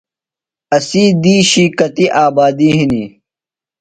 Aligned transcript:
اسی 0.75 1.03
دِیشی 1.21 1.65
کتیۡ 1.77 2.13
آبادیۡ 2.25 2.75
ہِنیۡ؟ 2.75 3.09